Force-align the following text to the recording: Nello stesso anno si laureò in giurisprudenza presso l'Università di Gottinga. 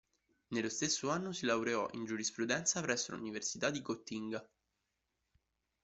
Nello 0.47 0.69
stesso 0.69 1.11
anno 1.11 1.31
si 1.31 1.45
laureò 1.45 1.87
in 1.91 2.05
giurisprudenza 2.05 2.81
presso 2.81 3.15
l'Università 3.15 3.69
di 3.69 3.83
Gottinga. 3.83 4.43